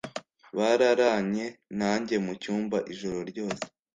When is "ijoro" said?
2.93-3.19